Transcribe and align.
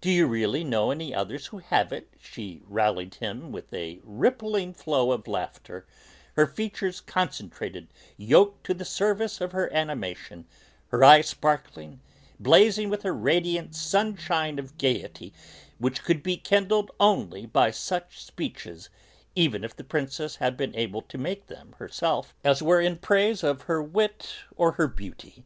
Do 0.00 0.10
you 0.10 0.26
really 0.26 0.64
know 0.64 0.90
any 0.90 1.14
others 1.14 1.48
who 1.48 1.58
have 1.58 1.92
it?" 1.92 2.08
she 2.18 2.62
rallied 2.64 3.16
him, 3.16 3.52
with 3.52 3.70
a 3.74 4.00
rippling 4.02 4.72
flow 4.72 5.12
of 5.12 5.28
laughter, 5.28 5.86
her 6.36 6.46
features 6.46 7.02
concentrated, 7.02 7.88
yoked 8.16 8.64
to 8.64 8.72
the 8.72 8.86
service 8.86 9.42
of 9.42 9.52
her 9.52 9.70
animation, 9.74 10.46
her 10.86 11.04
eyes 11.04 11.28
sparkling, 11.28 12.00
blazing 12.40 12.88
with 12.88 13.04
a 13.04 13.12
radiant 13.12 13.74
sunshine 13.76 14.58
of 14.58 14.78
gaiety 14.78 15.34
which 15.76 16.02
could 16.02 16.22
be 16.22 16.38
kindled 16.38 16.90
only 16.98 17.44
by 17.44 17.70
such 17.70 18.24
speeches 18.24 18.88
even 19.34 19.64
if 19.64 19.76
the 19.76 19.84
Princess 19.84 20.36
had 20.36 20.56
to 20.56 21.18
make 21.18 21.46
them 21.48 21.74
herself 21.78 22.34
as 22.42 22.62
were 22.62 22.80
in 22.80 22.96
praise 22.96 23.42
of 23.44 23.60
her 23.68 23.82
wit 23.82 24.32
or 24.56 24.70
of 24.70 24.74
her 24.76 24.88
beauty. 24.88 25.44